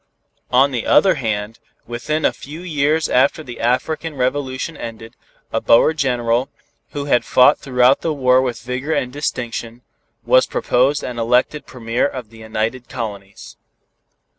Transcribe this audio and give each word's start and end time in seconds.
On 0.49 0.71
the 0.71 0.87
other 0.87 1.13
hand, 1.13 1.59
within 1.85 2.25
a 2.25 2.33
few 2.33 2.61
years 2.61 3.07
after 3.07 3.43
the 3.43 3.59
African 3.59 4.15
Revolution 4.15 4.75
ended, 4.75 5.15
a 5.53 5.61
Boer 5.61 5.93
General, 5.93 6.49
who 6.93 7.05
had 7.05 7.23
fought 7.23 7.59
throughout 7.59 8.01
the 8.01 8.11
war 8.11 8.41
with 8.41 8.63
vigor 8.63 8.93
and 8.93 9.13
distinction, 9.13 9.83
was 10.25 10.47
proposed 10.47 11.03
and 11.03 11.19
elected 11.19 11.67
Premier 11.67 12.07
of 12.07 12.31
the 12.31 12.39
United 12.39 12.89
Colonies. 12.89 13.57